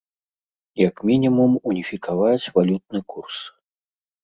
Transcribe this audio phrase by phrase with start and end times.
[0.87, 3.37] Як мінімум уніфікаваць валютны курс.